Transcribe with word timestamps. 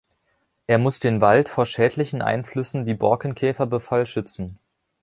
Er 0.65 0.79
muss 0.79 0.99
den 0.99 1.21
Wald 1.21 1.47
vor 1.47 1.67
schädlichen 1.67 2.23
Einflüssen 2.23 2.87
wie 2.87 2.95
Borkenkäferbefall 2.95 4.07
schützen. 4.07 4.57